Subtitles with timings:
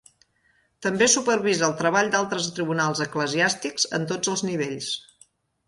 [0.85, 4.93] També supervisa el treball d'altres tribunals eclesiàstics en tots els nivells.